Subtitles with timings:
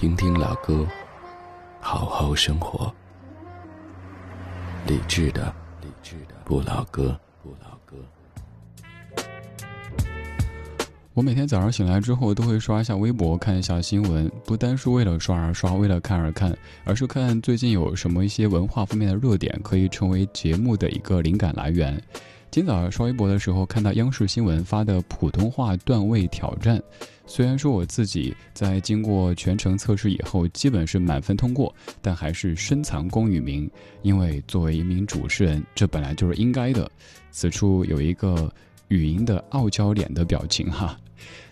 [0.00, 0.86] 听听老歌，
[1.80, 2.94] 好好生活。
[4.86, 5.52] 理智的，
[5.82, 7.96] 理智的不老歌，不老歌。
[11.14, 22.00] 我每天早上醒来之后，都会刷一下微博，看一下新闻，不单是为了刷而刷，为了看而看，而是看最近有什么一些文化方面的热点，可以成为节目的一个灵感来源。
[22.50, 26.82] 今早刷微博的时候，看到央视新闻发的普通话段位挑战。
[27.26, 33.70] 虽然说我自己在经过全程测试以后，基本是满分通过，但还是深藏功与名。
[34.00, 36.90] 因为作为一名主持人，这本来就是应该的。
[37.30, 38.50] 此处有一个
[38.88, 40.98] 语音的傲娇脸的表情哈。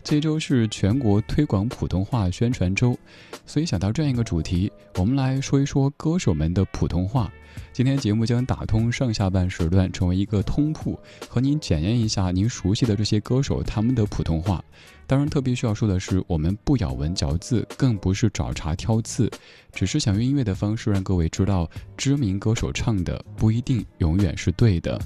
[0.03, 2.97] 这周是全国推广普通话宣传周，
[3.44, 7.31] 所以想到这样一个主题，我们来说一说歌手们的普通话。
[7.73, 14.65] 今天节目将打通上下半时段，成为一个通铺，和您检验一下您熟悉的这些歌手他们的普通话。
[15.07, 19.31] 当然，特别需要说的是，我们不咬文嚼字，更不是找茬挑刺，
[19.73, 25.01] 只是想用音乐的方式让各位知道，知名歌手唱的不一定永远是对的。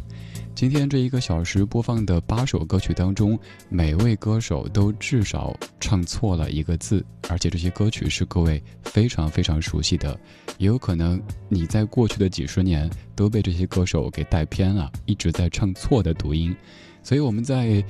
[0.55, 10.19] 今天这一个小时播放的八首歌曲当中，每位歌手都至少唱错了一个字，而且这些歌曲是各位非常非常熟悉的，
[10.59, 16.55] 也有可能你在过去的几十年都被这些歌手给带偏了，一直在唱错的读音，
[17.03, 17.83] 所以我们在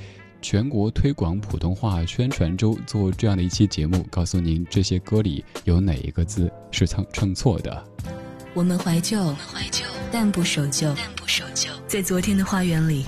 [0.43, 7.85] 全国推广普通话宣传周做这样的一期节目，告诉您这些歌里有哪一个字是唱唱错的。
[8.55, 11.71] 我们怀旧，怀旧，但不守旧，但不守旧。
[11.87, 13.05] 在昨天的花园里，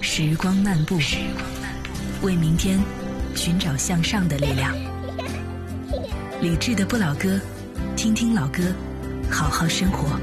[0.00, 2.78] 时光漫步，时光漫步，为明天
[3.34, 4.76] 寻找向上的力量。
[6.40, 7.40] 理智的不老歌，
[7.96, 8.62] 听听老歌，
[9.30, 10.18] 好好生活。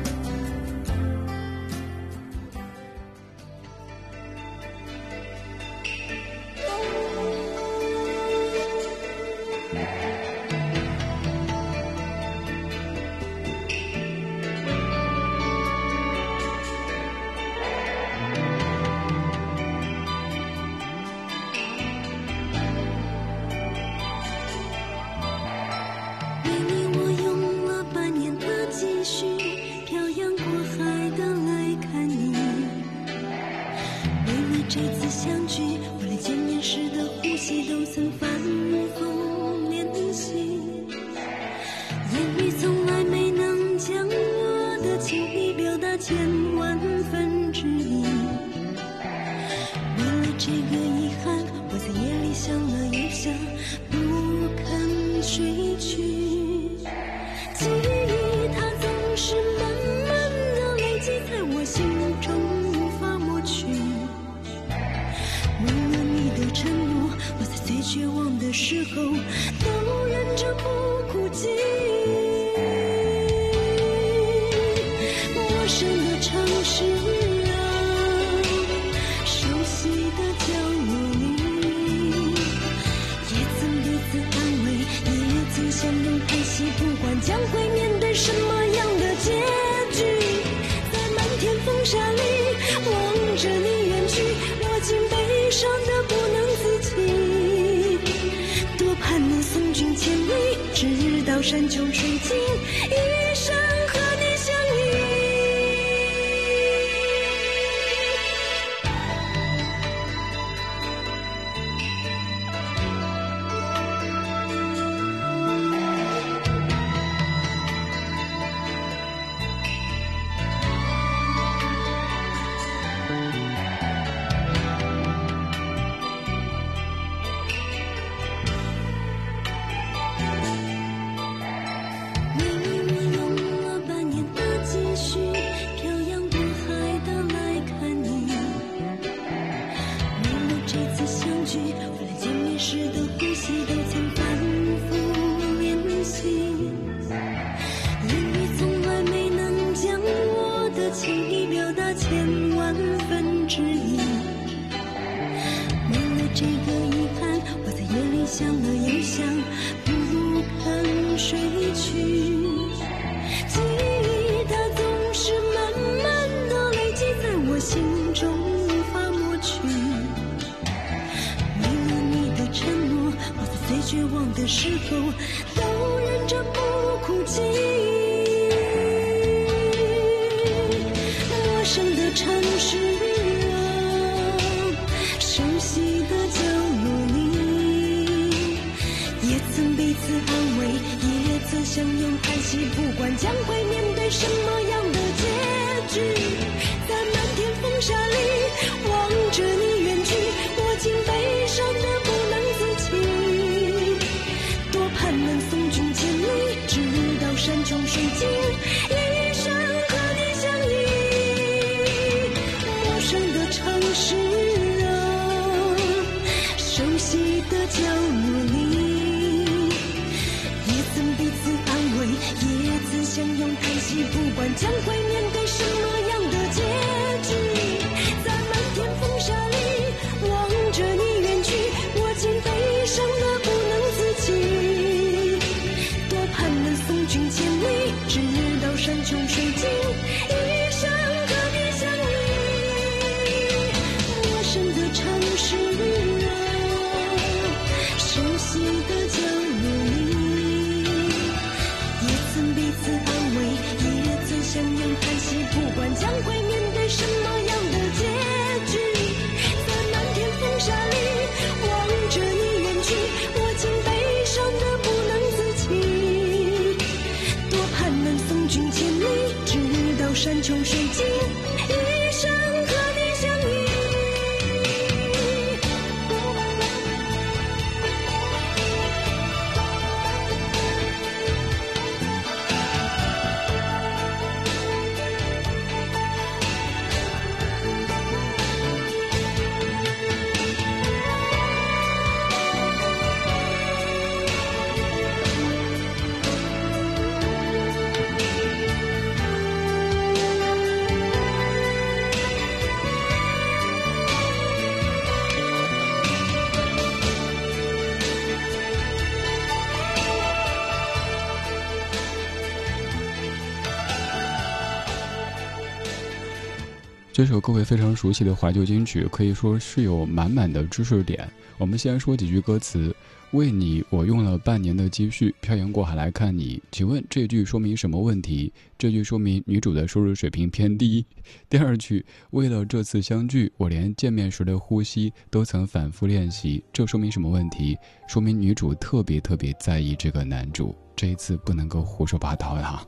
[317.19, 321.30] 这首各位非常熟悉的怀旧金曲，可以说是有满满的知识点。
[321.57, 322.95] 我们先说几句歌词
[323.31, 328.54] ：“为你，我用了半年的积蓄，漂洋过海来看你。”请问这句说明什么问题？
[328.77, 331.06] 这句说明女主的收入水平偏低。
[331.50, 337.77] 第二句：“为了这次相聚，我连见面时的呼吸都曾反复练习。”这说明什么问题？
[338.07, 342.81] 说明女主特别特别在意这个男主，这一次不能够胡说八道呀。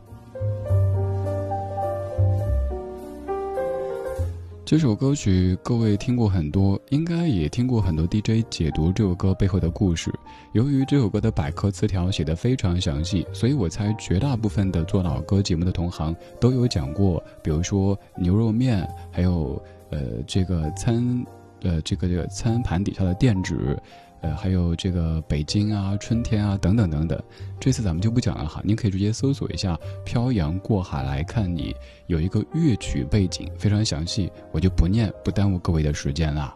[4.71, 10.09] 这首歌曲各位听过很多，应该也听过很多 DJ 解读这首歌背后的故事。
[10.53, 21.25] 由于这首歌的百科词条写得非常详细，所以我猜绝大部分的做老歌节目的同行都有讲过，比如说牛肉面，还有呃这个餐，
[21.63, 23.77] 呃这个这个餐盘底下的垫纸。
[24.21, 27.22] 呃，还有这个北京啊、春天啊等等等等，
[27.60, 31.74] 这次咱们就不讲了哈，您可以直接搜索一下《漂洋过海来看你》，
[32.07, 36.53] 有一个乐曲背景非常详细，我就不念，不耽误各位的时间了。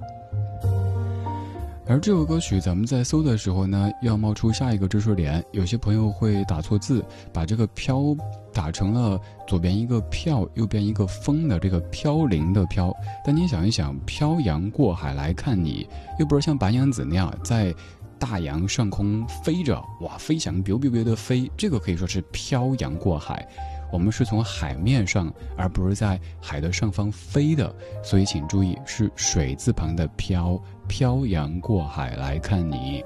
[1.88, 5.44] 而这首歌曲，咱们在搜的时候呢，要冒出下一个知识点。
[5.52, 8.16] 有些朋友会打错字，把这个“飘”
[8.56, 12.96] 打成了左边一个“票”，右边一个“风”的这个“飘零”的“飘”。
[13.26, 15.86] 但你想一想，漂洋过海来看你，
[16.18, 17.76] 又不是像白娘子那样在
[18.18, 23.46] 大洋上空飞着，哇，飞翔，biu biu biu 的飞，这个可以说是漂洋过海。
[23.92, 30.58] 我们是从海面上，而不是在海的上方飞的，所以请注意是水字旁的“漂”。
[30.88, 33.04] 漂洋过海来看你。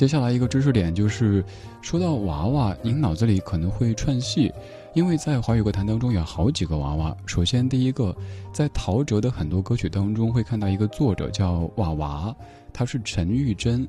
[0.00, 1.44] 接下来一个知识点就是，
[1.82, 4.50] 说到娃娃，您脑子里可能会串戏，
[4.94, 7.14] 因为在华语歌坛当中有好几个娃娃。
[7.26, 8.16] 首先，第一个，
[8.50, 12.34] 在陶喆的很多歌曲当中会看到一个作者叫娃娃，
[12.72, 13.86] 他是陈玉珍；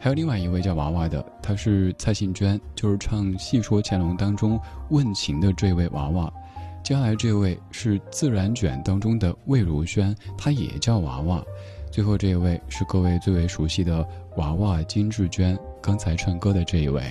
[0.00, 4.58] 还有另外一位叫娃娃的，他是蔡幸娟，就是唱《戏说乾隆》当中
[4.90, 6.28] 问情的这位娃娃。
[6.82, 11.40] 接下来这位是自然卷当中的魏如萱，她也叫娃娃。
[11.92, 14.04] 最后这一位是各位最为熟悉的
[14.36, 17.02] 娃娃金志娟，刚才唱歌的这一位。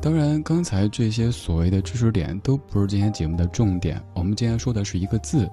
[0.00, 4.00] 当然，刚才这些所谓的知识点都不是今天节目的重点。
[4.14, 5.50] 我们今天说的是一个字，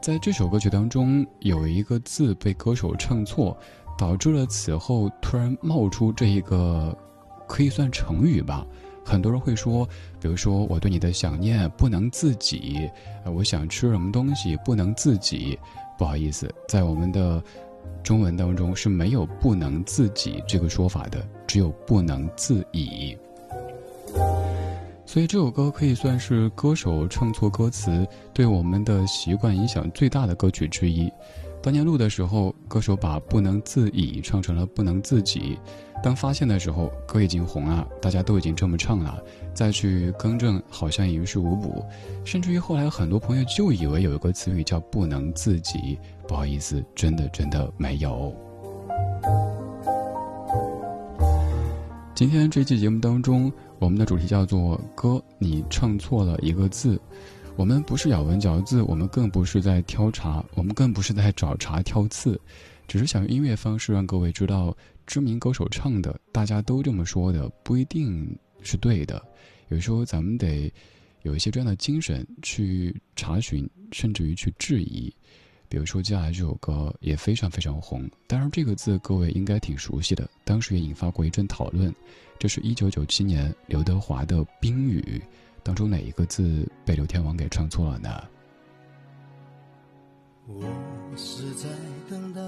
[0.00, 3.56] 在这首歌曲当中有一个字被歌手唱错，
[3.98, 6.96] 导致了此后突然冒出这一个，
[7.46, 8.66] 可以算成语吧。
[9.04, 9.84] 很多人会说，
[10.20, 12.88] 比如说我对你的想念不能自己，
[13.26, 15.58] 我想吃什么东西不能自己。
[15.98, 17.42] 不好意思，在我们的
[18.02, 23.16] 中文当中是没有“不能自己”这个说法的，只有“不能自已”。
[25.06, 31.10] 所以这首歌可以算是歌手唱错歌词对我们的习惯影响最大的歌曲之一。
[31.62, 35.56] 当年录的时候，歌手把“不能自已”唱成了“不能自己”。
[36.02, 39.22] 当发现的时候，歌已经红了，大家都已经这么唱了，
[39.54, 41.84] 再去更正好像于事无补。
[42.24, 45.96] 甚至于后来很多朋友就以为有一个词语叫“不能自己”，
[46.28, 48.34] 不好意思，真的真的没有。
[52.14, 57.00] 今天这期节目当中，我们的主题叫做“歌，你唱错了一个字”。
[57.54, 62.40] 我们不是咬文嚼字，我们更不是在挑茬，我们更不是在找茬挑刺，
[62.88, 64.74] 只是想用音乐方式让各位知道，
[65.06, 69.22] 知名歌手唱的，大家都这么说的，不一定是对的。
[69.68, 70.72] 有时候咱们得
[71.22, 75.14] 有一些这样的精神去查询，甚至于去质疑。
[75.72, 81.90] 比如说接下来这首歌也非常非常红，当然这个字各位应该挺熟悉的，当时也引发过一阵讨论。
[82.38, 85.00] 这是一九九七年刘德华的《冰雨》。
[85.62, 88.22] 当中哪一个字被刘天王给唱错了呢？
[90.46, 90.62] 我
[91.16, 91.70] 是在
[92.06, 92.42] 等待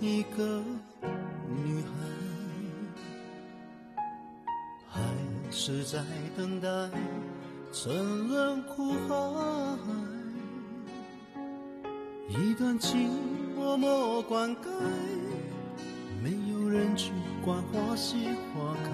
[0.00, 0.60] 一个
[1.64, 1.80] 女
[3.94, 4.02] 孩，
[4.88, 5.00] 还
[5.52, 6.02] 是在
[6.36, 6.68] 等待
[7.72, 10.17] 沉沦苦海？
[12.28, 13.10] 一段情
[13.56, 14.68] 默默灌溉，
[16.22, 17.10] 没有人去
[17.42, 18.16] 管花谢
[18.52, 18.90] 花开。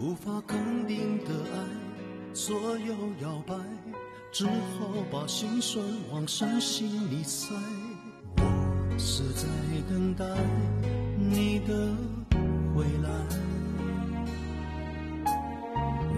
[0.00, 1.58] 无法肯定的爱，
[2.32, 3.54] 左右摇摆，
[4.32, 4.50] 只好
[5.12, 7.54] 把心酸往深心里塞。
[8.38, 9.46] 我是在
[9.90, 10.24] 等待
[11.18, 11.94] 你的
[12.74, 13.10] 回来，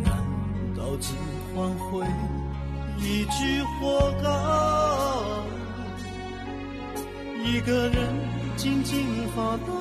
[0.05, 0.13] 难
[0.77, 1.15] 道只
[1.53, 2.07] 换回
[3.01, 5.10] 一句活该？
[7.45, 8.07] 一个人
[8.57, 8.99] 静静
[9.35, 9.73] 发呆，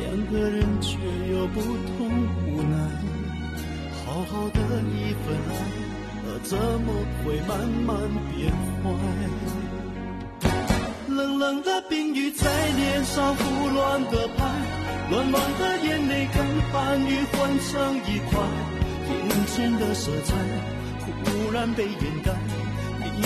[0.00, 0.96] 两个人却
[1.32, 2.08] 又不同。
[2.46, 2.76] 无奈，
[4.04, 5.52] 好好的一份爱，
[6.42, 6.92] 怎么
[7.24, 7.98] 会慢慢
[8.30, 8.52] 变
[8.82, 8.86] 坏？
[11.08, 14.44] 冷冷的冰雨在脸上胡乱的拍，
[15.10, 18.40] 暖暖的眼泪跟寒雨混成一块，
[19.28, 20.34] 眼前的色彩
[21.24, 22.32] 忽然被掩盖，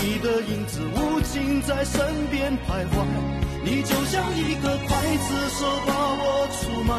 [0.00, 3.04] 你的影子无情在身边徘徊，
[3.64, 6.92] 你就像一个刽子手把我出卖，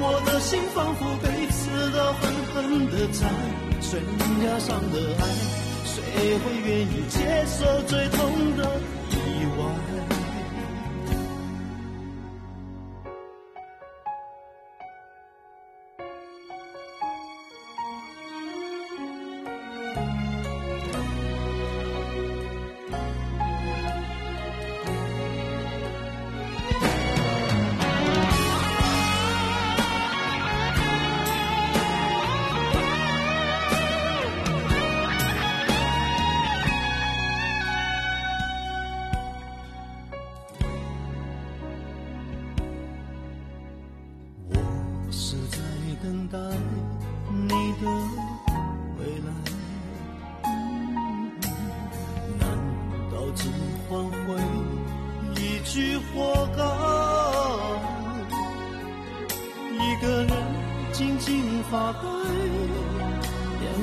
[0.00, 1.28] 我的心仿佛被。
[1.50, 3.28] 刺刀狠狠的在
[3.80, 4.00] 悬
[4.44, 5.22] 崖上的爱，
[5.84, 8.58] 谁会愿意接受最痛的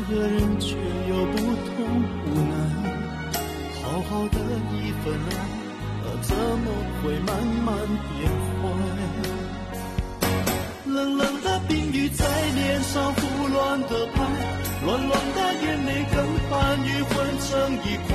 [0.10, 0.76] 个人却
[1.10, 1.76] 又不痛
[2.24, 2.52] 不难。
[3.84, 4.38] 好好的
[4.72, 5.32] 一份爱，
[6.04, 6.32] 而怎
[6.64, 6.66] 么
[7.02, 7.30] 会慢
[7.66, 7.68] 慢
[8.08, 8.16] 变
[8.62, 8.64] 坏？
[10.86, 14.16] 冷冷的冰雨在脸上胡乱的拍，
[14.86, 16.16] 乱乱的眼泪跟
[16.50, 17.50] 寒雨混成
[17.84, 18.10] 一块，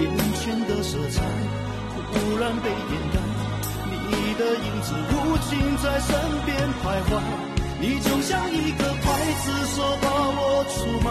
[0.00, 0.06] 眼
[0.36, 1.16] 前的色彩
[2.12, 3.16] 忽然被掩盖，
[4.08, 6.14] 你的影子如今在身
[6.46, 7.57] 边徘徊。
[7.80, 9.06] 你就像一个刽
[9.38, 11.10] 子手把我出卖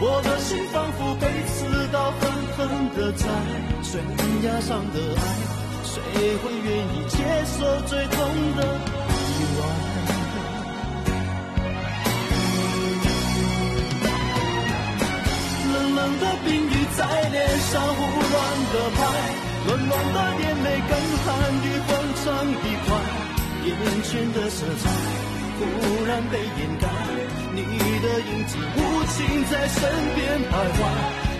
[0.00, 2.20] 我的心仿佛被刺刀狠
[2.56, 3.24] 狠地宰
[3.82, 4.02] 悬
[4.42, 5.22] 崖上的爱
[5.82, 6.02] 谁
[6.42, 7.16] 会愿意接
[7.56, 8.16] 受最痛
[8.56, 8.60] 的
[9.32, 9.62] 意外
[15.72, 18.36] 冷冷的冰雨在脸上胡乱
[18.72, 19.00] 的拍
[19.66, 20.92] 暖暖的眼泪跟
[21.24, 21.26] 寒
[21.64, 21.90] 雨混
[22.22, 22.24] 成
[22.60, 22.92] 一块
[23.64, 25.33] 眼前的色彩。
[25.58, 26.88] 忽然被掩盖，
[27.54, 27.60] 你
[28.02, 28.78] 的影子无
[29.14, 29.80] 情在身
[30.14, 30.18] 边
[30.50, 30.78] 徘徊。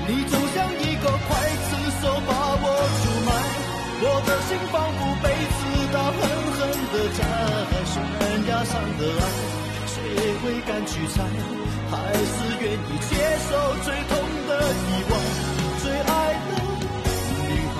[0.07, 1.29] 你就像一个刽
[1.65, 2.31] 子手把
[2.61, 2.67] 我
[3.01, 3.29] 出卖，
[4.05, 5.59] 我的心仿佛被刺
[5.93, 6.21] 刀狠
[6.53, 6.61] 狠
[6.93, 7.19] 地扎，
[7.87, 7.95] 悬
[8.47, 9.23] 崖上的爱，
[9.87, 9.95] 谁
[10.43, 11.17] 会敢去猜？
[11.91, 13.11] 还是愿意接
[13.49, 13.51] 受
[13.83, 14.13] 最痛
[14.47, 15.13] 的意外，
[15.83, 16.49] 最爱的
[17.41, 17.77] 女孩，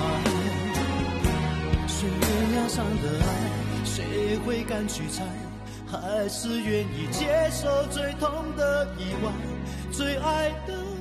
[1.87, 1.95] 悬
[2.55, 3.25] 崖上的爱，
[3.85, 3.93] 谁
[4.45, 5.23] 会敢去猜？
[6.01, 9.31] 还是愿意接受最痛的意外
[9.91, 10.94] 最爱的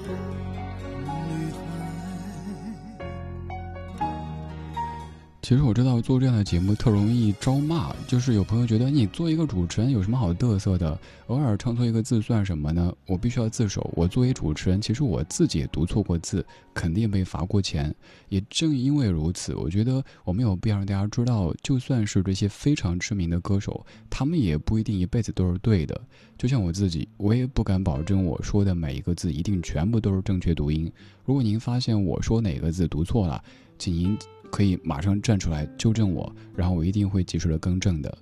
[5.45, 12.91] 其实我知道做这样的节目特容易招骂，就是有朋友觉得你做一个主持人有什么好嘚瑟的，偶尔唱错一个字算什么呢？
[13.07, 13.91] 我必须要自首。
[13.95, 17.95] 我作为主持人，其实我自己也读错过字，肯定被罚过钱。
[18.31, 26.01] 也正因为如此，我觉得我没有必要让大家知道，就算是这些非常知名的歌手，他们也不一定一辈子都是对的。
[26.39, 30.91] 就像我自己，我也不敢保证我说的每一个字一定全部都是正确读音。
[31.23, 33.45] 如果您发现我说哪个字读错了，
[33.79, 34.17] 请您。
[34.51, 38.17] 可以马上站出来纠正我，然后我一定会及时的更正的。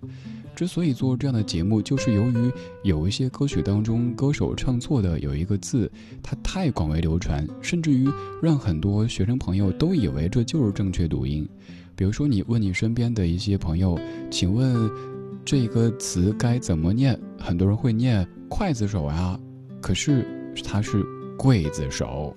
[0.55, 2.53] 之所以做这样的节目，就是由于
[2.83, 5.91] 有一些歌曲当中歌手唱错的有一个字，
[6.23, 8.07] 它太广为流传，甚至于
[8.43, 11.49] 让很多学生朋友都以为这就是正确读音。
[11.97, 13.99] 比如说，你问你身边的一些朋友，
[14.31, 14.91] 请问
[15.45, 17.19] 这个词该怎么念？
[17.39, 19.39] 很多人会念筷子手呀，
[19.81, 21.03] 可是它是
[21.39, 22.35] 刽子手。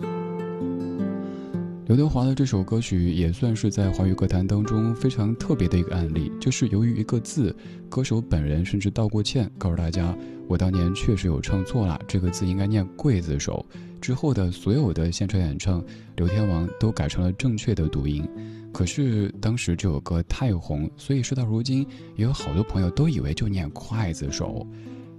[1.85, 7.55] 刘德华的这首歌曲也算是在华语歌坛当中非常特别的一个案例，就是由于一个字，
[7.87, 13.63] 歌手本人甚至道过歉，告诉大家我当年确实有唱错了，这个字应该念刽子手。
[14.01, 15.83] 之后的所有的现场演唱，
[16.15, 18.27] 刘天王都改成了正确的读音。
[18.73, 24.65] 可是当时这首歌太红，所以事到如今，也有好多朋友都以为就念筷子手。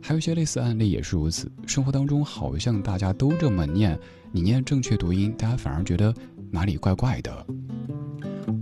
[0.02, 3.96] 还有一些类似案例也是如此，生活当中好像大家都这么念，
[4.32, 6.12] 你念正确读音，大家反而觉得。
[6.50, 7.46] 哪里怪怪的？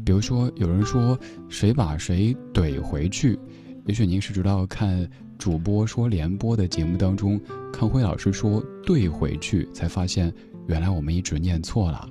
[0.04, 3.38] 比如说，有人说谁把谁怼回去，
[3.86, 7.40] 也许您是直到看主播说联播的节目当中，
[7.72, 10.32] 康辉老师说怼回去，才发现
[10.66, 12.08] 原来我们一直念错了。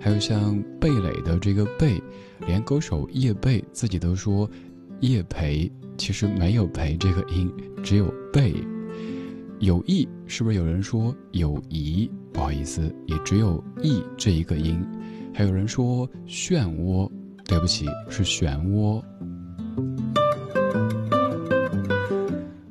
[0.00, 2.02] 还有像贝蕾的这个贝，
[2.46, 4.48] 连歌手叶蓓自己都说
[5.00, 7.50] 叶培，其实没有培这个音，
[7.82, 8.54] 只有贝。
[9.60, 12.10] 有意是不是有人说友谊？
[12.32, 14.84] 不好意思，也只有意这一个音。
[15.34, 17.10] 还有人说漩涡，
[17.46, 19.02] 对不起，是漩涡。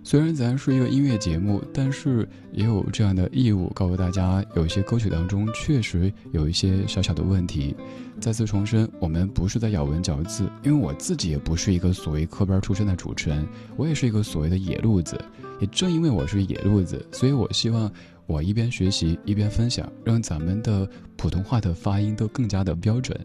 [0.03, 7.75] 虽然咱是一个音乐节目，但是也有这样的义务告诉大家，有一些歌曲当中确实有一些小小的问题。
[8.19, 13.47] 再次重申，我们不是在咬文嚼字，因为我自己也不是一个所谓科班出身的主持人，
[13.77, 15.19] 我也是一个所谓的野路子。
[15.59, 17.91] 也正因为我是野路子，所以我希望。
[18.27, 23.19] 我一边学习一边分享，让咱们的普通话的发音都更加的标准。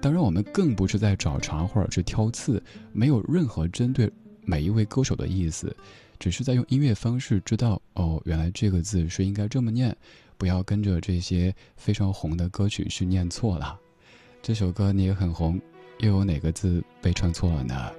[0.00, 4.10] 当然，我们更不是在找茬或者是挑刺，没有任何针对
[4.44, 5.74] 每一位歌手的意思，
[6.18, 9.96] 只是在用音乐方式知道哦，原来这个字是应该这么念，
[10.36, 13.78] 不要跟着这些非常红的歌曲去念错了。
[14.42, 15.58] 这首歌你也很红，
[15.98, 17.90] 又有哪个字被唱错了呢？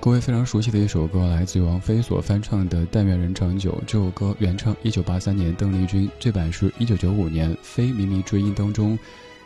[0.00, 3.72] 各位非常熟悉的一首歌，来自于王菲所翻唱的《但愿人长久》。
[3.86, 8.98] 这首歌原唱一九八三年邓丽君，这版是一九九五年《非靡靡之音》当中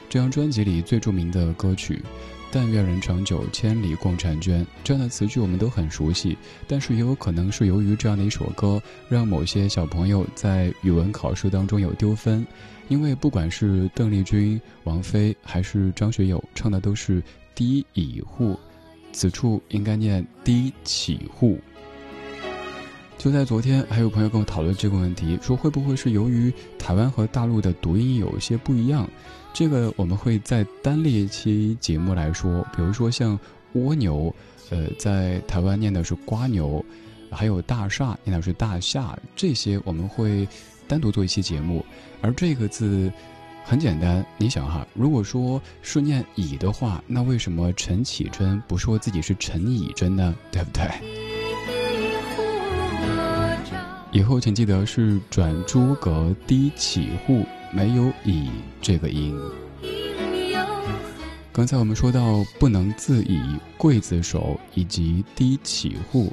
[0.08, 2.00] 这张专辑里最著名的歌曲。
[2.52, 4.64] 但愿人长久，千里共婵娟。
[4.84, 6.38] 这样的词句我们都很熟悉，
[6.68, 12.46] 但是也有可能是由于这样的一首歌，让某些小朋友在语文考试当中有丢分，
[12.86, 17.20] 因为不管是邓丽君、王菲还是张学友唱的都是
[17.56, 18.56] 第一乙户，
[19.14, 21.58] 此处应该念低起户。
[23.16, 29.08] 就在昨天，还有朋友跟我讨论这个问题，说会不会是由于台湾和大陆的读音有一些不一样？
[29.54, 33.38] 这个我们会再单列一期节目来说，比如说像
[33.72, 34.34] 蜗牛，
[34.68, 36.84] 呃，在台湾念的是瓜牛，
[37.30, 40.46] 还有大厦念的是大厦，这些我们会
[40.86, 41.82] 单独做一期节目。
[42.20, 43.10] 而这个字
[43.64, 50.34] 很简单，你想哈，如果说是念乙的话，那为什么陈绮贞不说自己是陈乙贞呢？
[50.52, 50.88] 对不对？
[54.12, 57.44] 以后请记得是转诸葛低起户。
[57.76, 58.50] 没有乙
[58.80, 59.36] 这个音。
[61.52, 63.40] 刚才我们说到不能自以
[63.76, 66.32] 刽子手以及低起户，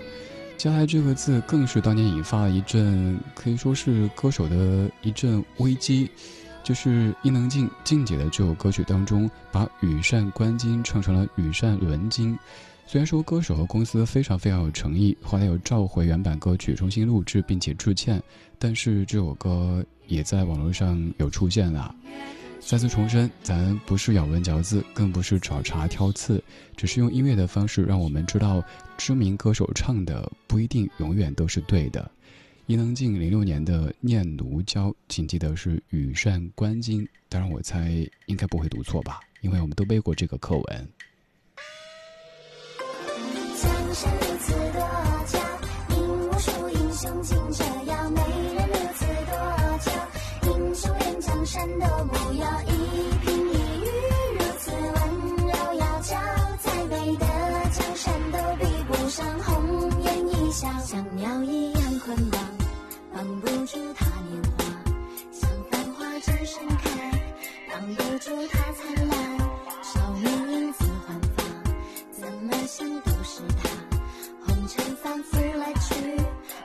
[0.55, 6.11] 将来这个字更是当年引发了一阵可以说是歌手的一阵危机，
[6.63, 12.37] 就是伊能静静姐的这首歌曲当中，把羽扇纶巾唱成了羽扇纶巾。
[12.85, 18.21] 虽然说歌手和公司非常非常有诚意，后来又召回原版歌曲重新录制并且致歉，
[18.59, 19.83] 但是这首歌。
[20.07, 21.95] 也在网络上有出现了。
[22.59, 26.43] 再次重申，咱不是咬文嚼字，更不是找茬挑刺，
[26.75, 28.61] 只是用音乐的方式让我们知道，
[28.97, 32.11] 知名歌手唱的不一定永远都是对的。
[32.67, 40.89] 伊能静零六年的《念奴娇》，请记得是羽扇纶巾，当然我猜应该不会读错吧，因为我们都背过这个课文。
[43.57, 44.79] 江山如此多
[45.27, 45.39] 娇，
[45.89, 45.97] 引
[46.29, 48.09] 无数英雄竞折腰。
[48.11, 48.21] 美
[48.55, 49.33] 人如此多
[49.79, 49.91] 娇，
[50.47, 52.71] 英雄连江山都不要一
[53.25, 53.89] 颦一语
[54.39, 54.95] 如此温
[55.45, 56.09] 柔窈窕，
[56.61, 57.25] 再美的
[57.71, 60.71] 江山都比不上红颜一笑。
[60.85, 62.50] 像鸟一样捆绑，
[63.21, 64.65] 挡不住他年华，
[65.31, 66.89] 像繁花正盛开；
[67.71, 69.37] 挡不住他灿烂，
[69.83, 71.43] 少年英姿焕发。
[72.19, 73.69] 怎么想都是他，
[74.43, 75.93] 红尘反复来去，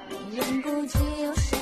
[0.08, 1.58] 没人不知有谁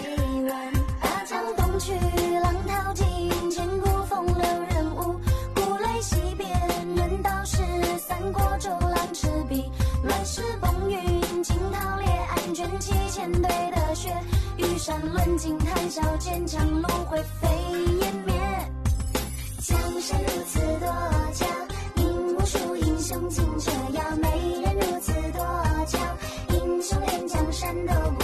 [0.49, 0.73] 晚？
[1.03, 1.93] 大江东去，
[2.39, 5.21] 浪淘尽，千古风流人物。
[5.57, 6.49] 故垒西边，
[6.95, 7.57] 人道是，
[7.99, 9.65] 三国周郎赤壁。
[10.05, 14.15] 乱世风云，惊涛裂岸，卷起千堆的雪。
[14.85, 17.49] 山论尽，谈笑间，强路灰飞
[18.03, 18.35] 烟灭。
[19.59, 20.87] 江山如此多
[21.33, 21.47] 娇，
[21.97, 24.03] 引无数英雄竞折腰。
[24.21, 24.29] 美
[24.61, 25.41] 人如此多
[25.87, 25.99] 娇，
[26.51, 28.24] 英雄连江山都不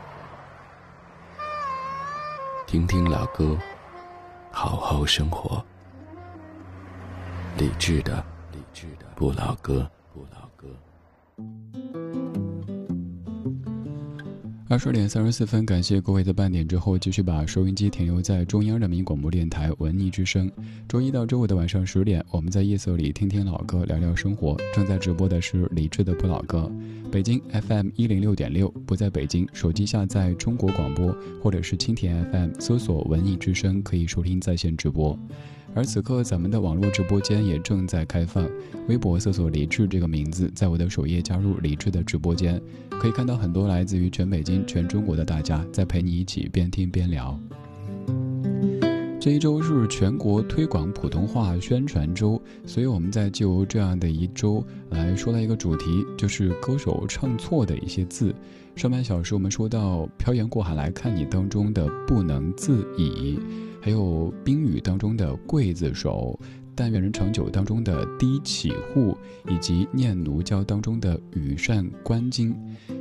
[2.71, 3.57] 听听老歌，
[4.49, 5.61] 好好生活。
[7.57, 10.69] 理智的，理智的不老歌，不老歌。
[14.71, 20.49] 二十点三十四分，感谢各位的半点之后，继续把收音机停留在中央人民广播电台文艺之声。
[20.87, 24.55] 周一到周五的晚上十点，我们在夜色里听听老歌，聊聊生活。
[24.73, 26.71] 正在直播的是李志的不老歌，
[27.11, 28.69] 北京 FM 一零六点六。
[28.85, 35.19] 不在北京，手机下载中国广播或者是蜻蜓 FM，搜索文艺之声，可以收听在线直播。
[35.73, 38.45] 而此刻，咱们的网络直播间也正在开放。
[38.89, 47.39] 微博搜索“李志”这个名字，在我的首页加入李志的直播间，可以看到很多来自于全北京、全中国的大家在陪你一起边听边聊。
[49.17, 58.35] 这一周是全国推广普通话宣传周，所以我们在就这样的一周来说到一个主题，就是歌手唱错的一些字。
[58.75, 63.39] 上半小时我们说到“漂洋过海来看你”当中的“不能自已”。
[63.81, 66.39] 还有冰雨当中的刽子手，
[66.75, 69.17] 但愿人长久当中的低起户，
[69.49, 72.53] 以及念奴娇当中的羽扇纶巾。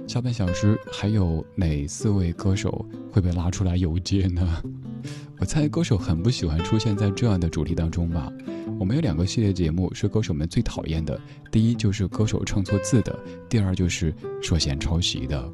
[0.06, 4.62] 下半小时还有哪四位歌手会被拉出来游街呢？
[5.38, 8.30] 我猜歌手很不喜欢出现在这样的主题当中吧。
[8.78, 11.18] 我们有两个系列节目是歌手们最讨厌的，
[11.50, 14.12] 第一就是歌手唱错字的，第二就是
[14.42, 15.52] 涉嫌抄袭的。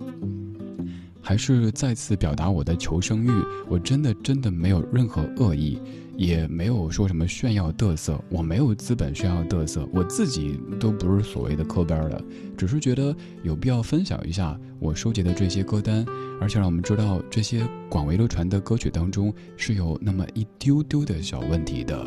[1.27, 3.31] 还是再次表达我的求生欲，
[3.69, 5.77] 我真的真的没有任何恶意，
[6.17, 12.25] 也没有说什么炫耀嘚瑟，我没有资本炫耀嘚瑟，我自己都不是所谓的科班的，
[12.57, 13.13] 只是觉得
[13.43, 16.07] 有必要分享一下我收集的这些歌单，
[16.41, 22.07] 而且让我们知道这些广为流传的歌曲当中是有那么一丢丢的小问题的。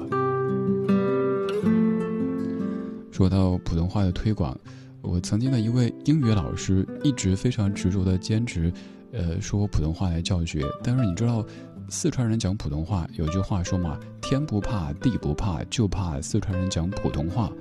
[3.11, 4.57] 说到普通话的推广，
[5.01, 8.71] 我曾经的一位英语老师一直非常执着的坚持。
[9.11, 11.43] 呃，说普通话来教学，但是你知道，
[11.89, 17.51] 四川人讲普通话有句话说嘛，天不怕地不怕，就怕四川人讲普通话。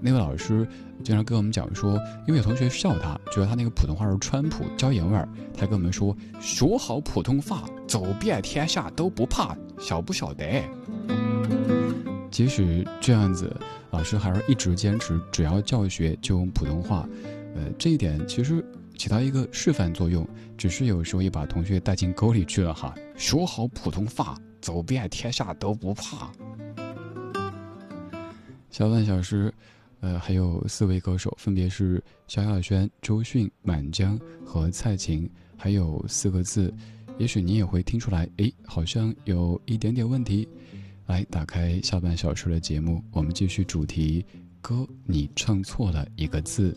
[0.00, 0.66] 那位老师
[1.04, 10.62] 经常跟我们讲说，因为有同学笑他，觉得他那个普通话是川普椒盐味儿，他跟我们说，学好普通话，走遍天下都不怕，晓不晓得？
[12.32, 13.54] 即使这样子，
[13.90, 17.08] 老师还是一直坚持，只要教学就用普通话。
[17.54, 18.64] 呃，这一点其实。
[18.96, 22.94] 起到一个示范作用，只是有时候也把同学带进沟里去了哈。
[23.16, 26.30] 说好普通话，走遍天下都不怕。
[28.70, 29.52] 小半小时，
[30.00, 36.72] 呃，还有四位歌手，分别是萧亚轩、周迅、满江和蔡琴，还有四个字，
[37.16, 40.46] 也许你也会听出来，诶，好像有一点点问题。
[41.06, 44.26] 来，打开下半小时的节目，我们继续主题：
[44.60, 46.76] 歌，你唱错了一个字。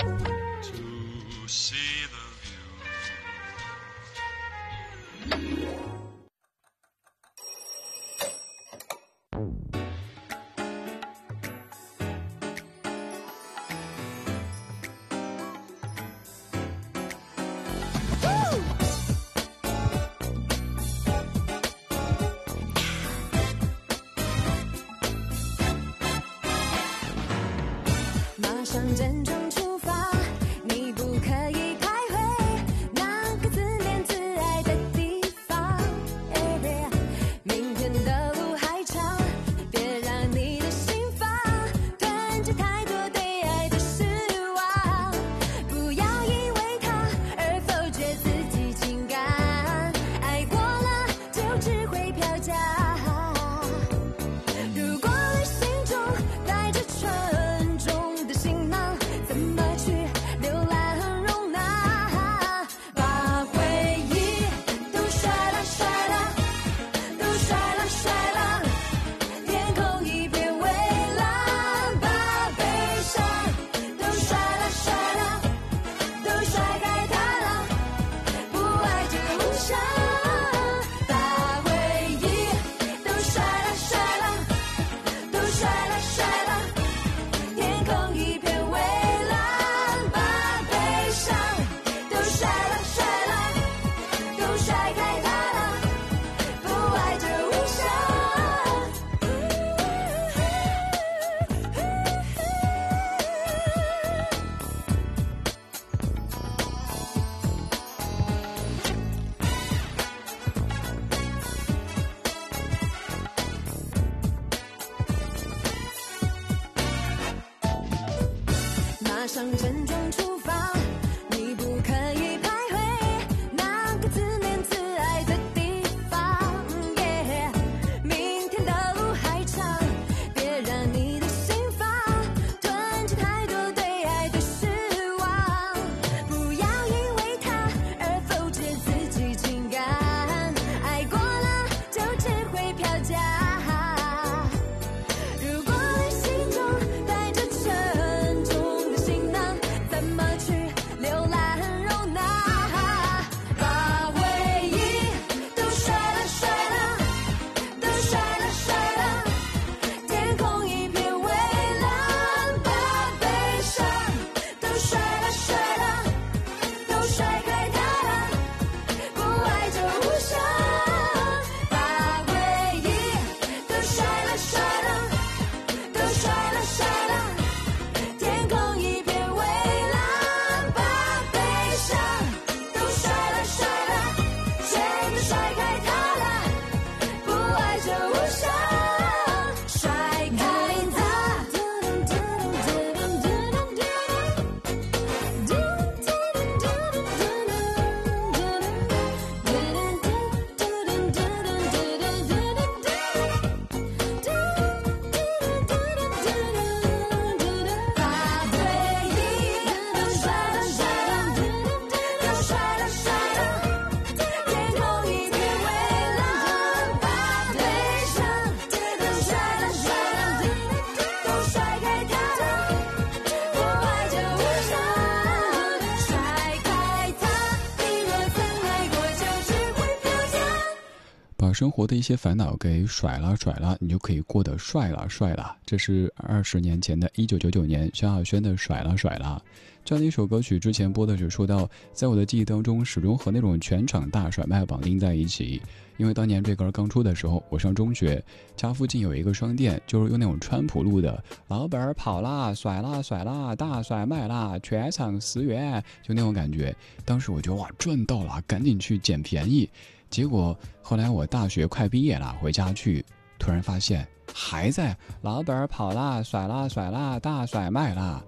[231.61, 235.55] 生活的一些烦恼给甩了甩了，你就可以过得帅了帅了。
[235.63, 239.39] 这是二十年前的一九九九年，萧亚轩的《甩了甩了》
[239.85, 240.59] 这样的一首歌曲。
[240.59, 245.61] 之前播的时候说到，在我的记忆当中，始终和那种全场大甩卖绑定在一起。
[245.97, 248.19] 因为当年这歌刚出的时候，我上中学，
[248.55, 256.75] 家附近有一个商店，就是用那种川普路的，老板儿跑啦，甩啦甩啦，大甩卖啦，全场十元，就那种感觉。
[257.05, 259.69] 当时我就哇赚到了，赶紧去捡便宜。
[260.11, 263.03] 结果后来我大学快毕业了，回家去，
[263.39, 268.21] 突然发现还在老板跑啦，甩啦甩啦，大甩卖啦。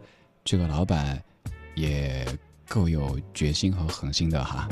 [0.46, 1.22] 这个老板
[1.76, 2.26] 也
[2.70, 4.68] 够有决心和恒心的哈。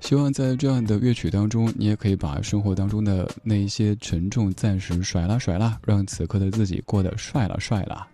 [0.00, 8.06] 希望在这样的乐曲当中，你也可以把生活当中的那一些沉重暂时甩啦甩啦，让此刻的自己过得帅了帅了。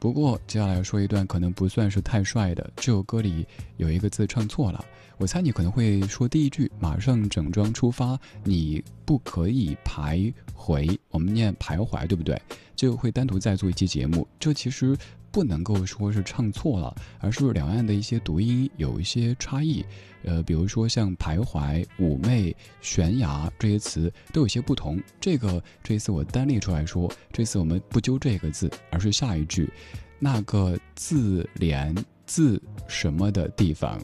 [0.00, 2.70] 不过，接下来说一段可能不算是太帅的。
[2.74, 4.82] 这首歌里有一个字唱错了，
[5.18, 10.98] 我猜你可能会说第一句“马上整装出发”，你不可以徘徊。
[11.10, 12.40] 我们念徘徊，对不对？
[12.74, 14.26] 就会单独再做一期节目。
[14.38, 14.96] 这其实。
[15.30, 19.84] 不能够说是唱错了，而是两岸的一些读音有一些差异。
[20.22, 25.00] 呃，比如说像徘徊、妩媚、悬崖这些词都有些不同。
[25.18, 29.72] 这个这一次我单列出来说，这次我们不揪这个字，而是下一句，
[30.18, 31.94] 那个字连
[32.26, 33.98] 字什么的地方。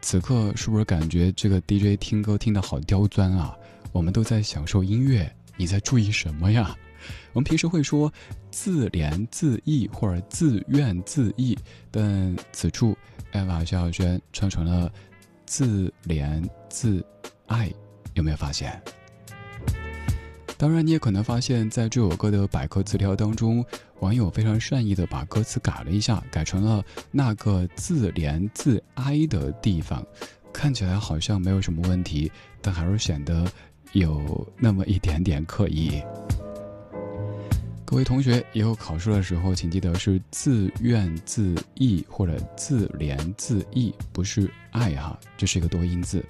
[0.00, 3.56] 此刻是不是感觉这个 DJ 听歌听得好刁钻啊？
[3.90, 6.76] 我们都在享受音乐，你在注意什么呀？
[7.32, 8.12] 我们平时会说
[8.50, 11.56] 自怜自艾或者自怨自艾，
[11.90, 12.96] 但此处
[13.32, 14.92] 艾娃萧亚轩唱成了
[15.46, 17.04] 自怜自
[17.46, 17.72] 爱，
[18.14, 18.80] 有没有发现？
[20.56, 23.64] 当然，你也可能发现，在这首歌的百科词条当中，
[24.00, 30.04] 网友非常善意的把歌词改了一下，改成了那个自怜自哀的地方，
[30.52, 32.28] 看起来好像没有什么问题，
[32.60, 33.46] 但还是显得
[33.92, 36.02] 有那么一点点刻意。
[37.90, 46.22] 各位同学，以后考试的时候，请记得是自怨自艾或者自怜自艾，不是爱哈，这是一个多音字。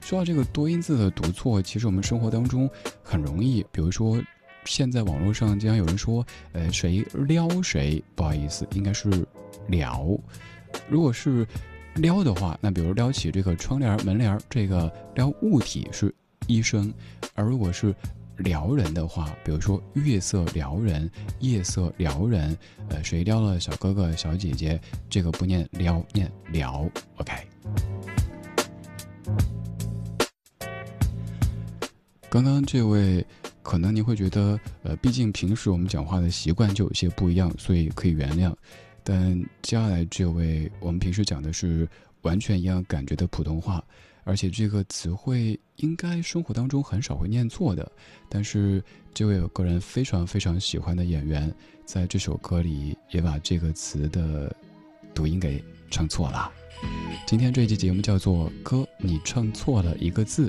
[0.00, 2.68] 说到这个多音字的读错，其实我们生活当中
[3.04, 3.64] 很容易。
[3.70, 4.20] 比如说，
[4.64, 9.08] 现在网络上经常有人说，呃，谁撩谁，不好意思，应该是
[9.68, 10.04] 撩。
[10.88, 11.46] 如果是
[11.94, 16.12] 撩的话，那比如撩起这个窗帘、门帘，这个撩物体是
[16.48, 16.92] 一声，
[17.36, 17.94] 而如果是。
[18.38, 21.10] 撩人的话，比如说月色撩人，
[21.40, 22.56] 夜色撩人，
[22.88, 24.80] 呃，谁撩了小哥哥小姐姐？
[25.08, 26.88] 这个不念撩，念撩。
[27.16, 27.32] OK。
[32.28, 33.24] 刚刚这位，
[33.62, 38.54] 可能你会觉得，呃，毕竟平时我们讲话的习惯就有些不一样，所以可以原谅。
[39.02, 41.88] 但接下来这位，我们平时讲的是
[42.22, 43.82] 完全一样感觉的普通话。
[44.26, 47.90] 而且这个词汇应该生活当中很少会念错的，
[48.28, 48.82] 但是
[49.14, 51.54] 这位我个人非常非常喜欢的演员，
[51.84, 54.54] 在这首歌里也把这个词的
[55.14, 55.62] 读音给
[55.92, 56.50] 唱错了。
[57.24, 60.48] 今天这一期节目叫做《歌你唱错了一个字》，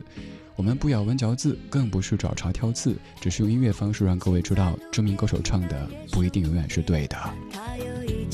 [0.56, 7.16] 我们不咬文嚼字，更不是找茬挑刺，只是用音乐方式让各位知道，知名歌手唱的不一定永远是对的。
[7.52, 8.26] 他有一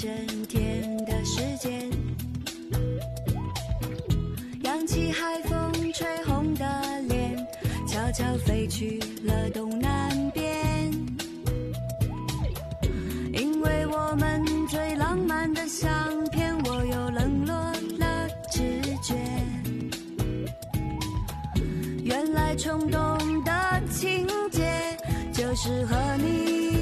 [22.56, 23.00] 冲动
[23.44, 24.98] 的情节，
[25.34, 26.73] 就是和你。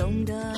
[0.00, 0.49] 懂得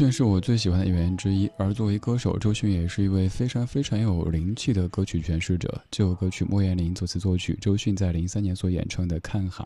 [0.00, 5.78] 迅是我最喜欢的演员之一，而作为歌手，周迅也是一位非常非常有灵气的歌曲诠释者。
[5.90, 9.62] 这首歌曲莫言林作词作曲，周迅在零三年所演唱的《看海》。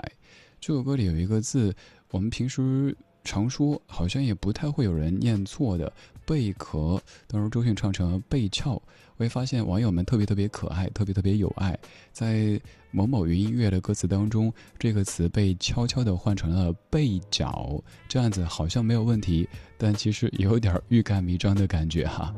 [0.60, 1.72] 这首歌里有一个字，
[2.10, 5.92] 我们平时常说，好像也不太会有人念错的
[6.26, 8.70] “贝壳”，当时周迅唱成了“贝壳”。
[9.16, 11.78] 我会发现网友们特别特别可爱，特别特别有爱。
[12.10, 12.60] 在
[12.90, 19.48] 某某云音乐的歌词当中，这个词被悄悄地换成了“贝角”，这样子好像没有问题，
[19.78, 22.34] 但其实有点欲盖弥彰的感觉哈。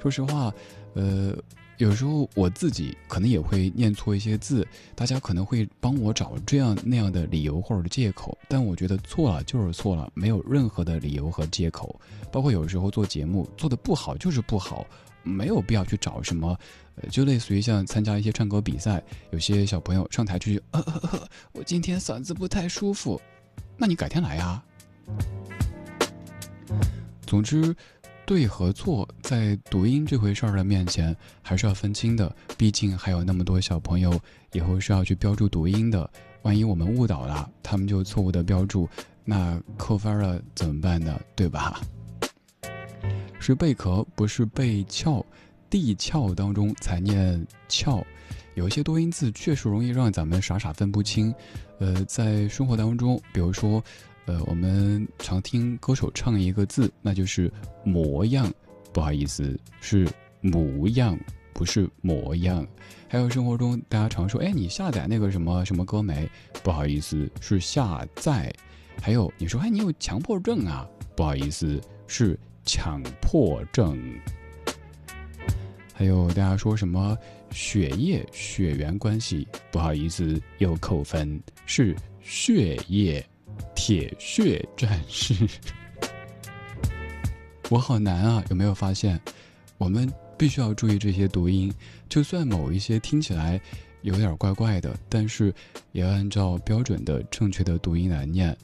[0.00, 0.50] 说实话，
[0.94, 1.36] 呃，
[1.78, 12.00] 有时候我自己可能也会念错一些字，大家可能会帮我找这样那样的理由或者借口，但我觉得错了就是错了，没有任何的理由和借口。
[12.30, 14.86] 包括有时候做节目做的不好就是不好。
[15.26, 16.54] 没有必要去找什么，
[17.10, 20.84] 就类似于像参加一些唱歌比赛，有些小朋友上台去，呃，
[21.52, 23.18] 我今天嗓子不太舒服，
[23.78, 24.62] 那你改天来呀。
[27.24, 27.74] 总之，
[28.26, 34.18] 对和错在读音这回事儿的面前还是要分清的，毕竟还有那么多小朋友
[34.52, 36.08] 以后是要去标注读音的，
[36.42, 38.88] 万一我们误导了，他们就错误的标注，
[39.24, 41.20] 那扣分了怎么办呢？
[41.36, 41.80] 对吧？
[43.38, 45.22] 是贝壳，不是贝壳，
[45.68, 48.02] 地壳当中才念壳。
[48.54, 51.34] 有一些多音字确实容易让咱们傻傻分不清。
[51.78, 53.84] 呃，在生活当中，比如说，
[54.26, 57.52] 呃，我们常听歌手唱一个字，那就是
[57.84, 58.52] 模样。
[58.92, 60.08] 不好意思，是
[60.40, 61.18] 模样，
[61.52, 62.66] 不是模样。
[63.08, 66.28] 还有生活中大家常说，哎，你下载那个什么什么歌没？
[66.62, 68.52] 不好意思，是下载。
[69.00, 70.88] 还有你说，哎，你有强迫症啊？
[71.16, 72.38] 不好意思，是。
[72.66, 73.94] 强迫症，
[75.92, 77.14] 还有大家说什么
[77.50, 79.46] 血液血缘关系？
[79.70, 83.22] 不好意思，又扣分，是血液
[83.74, 85.34] 铁血战士。
[87.70, 88.44] 我好难啊！
[88.50, 89.20] 有没有发现？
[89.78, 91.72] 我们必须要注意这些读音，
[92.08, 93.60] 就算某一些听起来
[94.02, 95.52] 有点怪怪的，但是
[95.92, 98.56] 也要按照标准的正确的读音来念。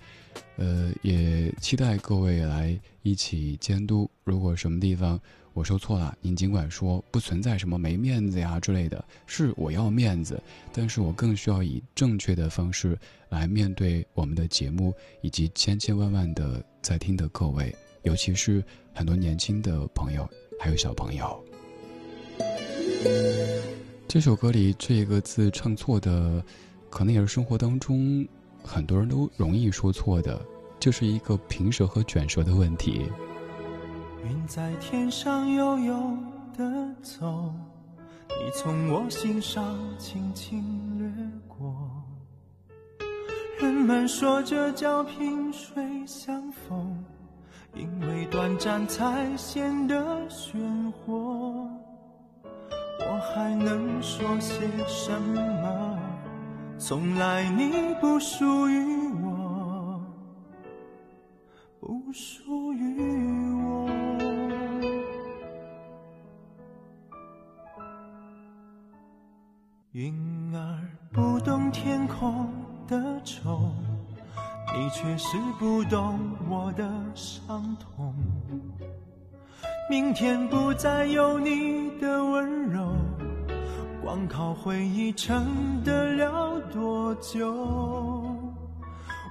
[0.57, 4.09] 呃，也期待各位来一起监督。
[4.25, 5.19] 如果什么地方
[5.53, 9.05] 我说错了，您尽管说，不存在什么没面子呀之类的。
[9.27, 10.41] 是我要面子，
[10.73, 12.97] 但是我更需要以正确的方式
[13.29, 17.75] 来面对我们的节目以及千千万万的在听的各位。
[18.03, 20.27] 尤其是很多年轻的朋友，
[20.59, 21.45] 还有小朋友。
[24.09, 26.43] 这首歌里这一个字唱错的，
[26.89, 28.27] 可能也是生活当中
[28.63, 30.41] 很多人都容易说错的，
[30.79, 33.03] 就是一个平舌和卷舌的问题。
[34.25, 36.19] 云在天上悠悠
[36.57, 37.53] 的走，
[38.29, 40.63] 你从我心上轻轻
[40.99, 41.11] 掠
[41.49, 41.75] 过。
[43.59, 47.05] 人们说这叫萍水相逢，
[47.75, 50.61] 因为短暂才显得鲜
[50.93, 51.69] 活。
[53.03, 55.99] 我还能说些什么？
[56.79, 60.01] 从来你不属于我，
[61.79, 62.60] 不属
[69.93, 70.79] 云儿
[71.13, 72.49] 不懂天空
[72.87, 73.73] 的愁，
[74.73, 76.17] 你却是不懂
[76.49, 78.15] 我的伤痛。
[79.91, 82.95] 明天不再有你的温柔，
[84.01, 87.53] 光靠回忆撑得了多久？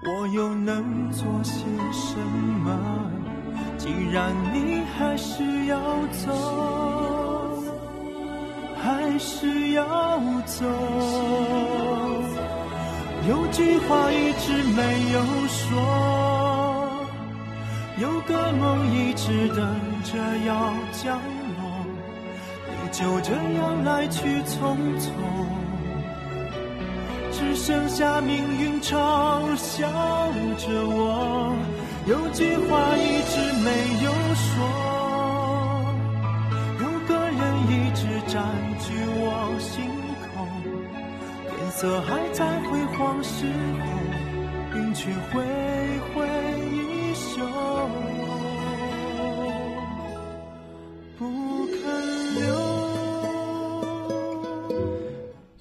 [0.04, 2.18] 我又能做些什
[2.66, 2.78] 么？
[3.78, 7.19] 既然你还是要走，
[8.90, 10.66] 还是要走。
[13.28, 14.82] 有句话一直没
[15.14, 15.60] 有说。
[18.00, 19.60] 有个梦一直等
[20.04, 20.18] 着
[20.48, 21.22] 要降
[21.58, 21.62] 落，
[22.66, 25.06] 你就这样来去匆匆，
[27.32, 29.88] 只剩下命运嘲笑
[30.58, 31.54] 着我。
[32.08, 33.70] 有句话一直没
[34.04, 34.56] 有说，
[38.32, 38.46] 占
[38.80, 39.90] 据我心
[40.22, 40.46] 口，
[41.50, 43.48] 天色还在辉煌时
[43.82, 45.42] 候，云却灰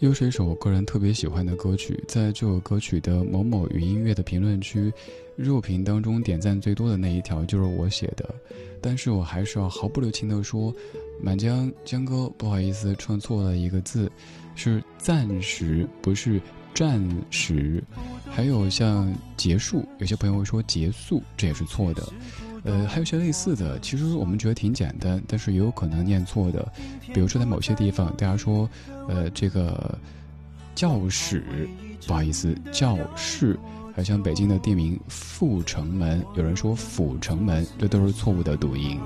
[0.08, 4.90] 又是一首我个人特别喜欢的歌曲，在这首歌曲的某某云音乐的评论区，
[5.36, 8.34] 热评当中点赞最多的那一条就是我写的，
[8.80, 10.74] 但是我还是要毫不留情的说，
[11.20, 14.10] 满江江哥不好意思唱错了一个字，
[14.54, 16.40] 是暂时不是
[16.72, 16.98] 暂
[17.30, 17.84] 时，
[18.30, 22.02] 还有像结束，有些朋友会说结束，这也是错的。
[22.68, 26.70] 呃，还有些类似的，其实我们觉得挺简单，但是也有可能念错的。
[27.14, 28.68] 比如说在某些地方，大家说，
[29.08, 29.98] 呃，这个
[30.74, 31.42] 教室，
[32.06, 33.58] 不好意思，教室，
[33.96, 39.00] 还像北京的地名阜成门，有人说阜成门，这都是错误的读音。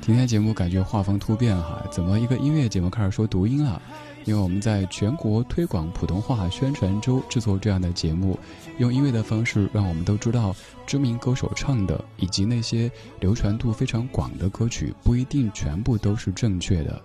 [0.00, 3.80] 今天节目感觉画风突变哈，怎么一个音乐节目开始说读音了？
[4.24, 8.38] 因为我们在全国推广普通话宣传周制作这样的节目，
[8.78, 10.54] 用音乐的方式让我们都知道
[10.86, 17.00] 知名歌手唱的，以及那些流传度非常广的歌曲不一定全部都是正确的。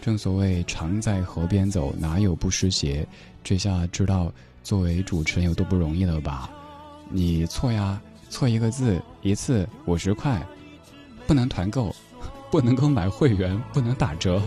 [0.00, 3.06] 正所谓常在河边走，哪有不湿鞋？
[3.44, 6.50] 这下知道作为主持人有多不容易了吧？
[7.10, 8.00] 你错呀，
[8.30, 10.44] 错一个字一次五十块，
[11.26, 11.94] 不能团购，
[12.50, 14.42] 不能够买会员，不能打折。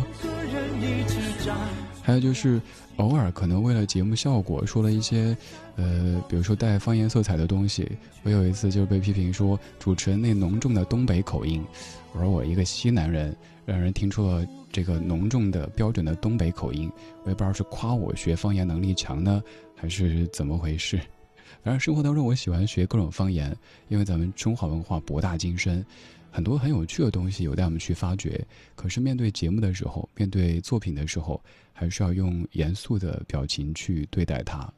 [2.05, 2.61] 还有就是，
[2.97, 5.35] 偶尔可能为了节目效果说了一些，
[5.75, 7.91] 呃，比如说带方言色彩的东西。
[8.21, 11.65] 我有一次就是被批评说主持人那浓重的东北口音，
[12.13, 13.35] 我说我一个西南人，
[13.65, 16.91] 让人听出了这个浓重的标准的东北口音。
[17.23, 19.41] 我也不知道是夸我学方言能力强呢，
[19.75, 21.01] 还是怎么回事。
[21.65, 25.83] 反正生活当中我喜欢学各种方言，因为咱们中华文化博大精深。
[26.29, 28.45] 很多很有趣的东西有待我们去发掘，
[28.75, 31.41] 可是面对节目的时候，面对作品的时候，
[31.78, 34.71] 还是要用严肃的表情去对待它。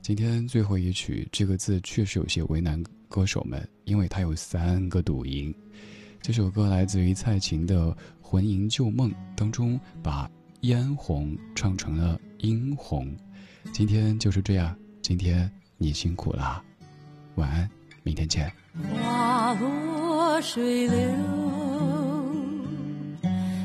[0.00, 5.52] 今天最后一曲这个字确实有些为难歌手们，因为它有三个读音。
[6.22, 7.86] 这首歌来自于蔡琴的
[8.22, 10.30] 《魂萦旧梦》当中，把
[10.60, 13.12] 嫣红唱成了殷红。
[13.72, 16.62] 今天就是这样，今天你辛苦了，
[17.34, 17.68] 晚安，
[18.04, 18.50] 明天见。
[18.94, 21.10] 花落水流，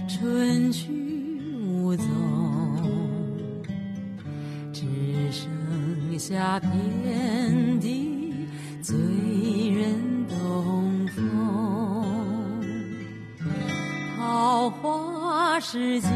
[0.10, 0.88] 春去
[6.26, 8.48] 下遍地
[8.82, 12.64] 醉人东风。
[14.16, 16.08] 桃花时节，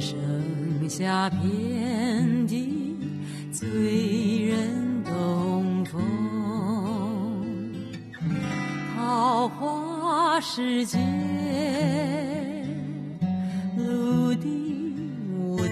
[0.00, 2.96] 剩下遍地
[3.52, 6.00] 醉人东风。
[8.96, 10.98] 桃花时节
[13.76, 14.94] 露滴
[15.38, 15.66] 梧桐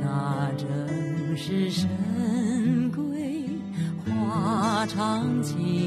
[0.00, 1.88] 那正是深
[2.92, 3.48] 闺
[4.04, 5.79] 花长情